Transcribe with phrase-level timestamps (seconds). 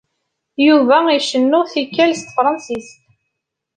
[0.65, 2.95] Yuba icennu tikkal s tefṛensist.